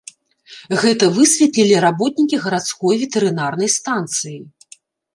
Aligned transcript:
Гэта 0.83 1.09
высветлілі 1.17 1.75
работнікі 1.85 2.41
гарадской 2.49 2.95
ветэрынарнай 3.05 3.69
станцыі. 3.79 4.39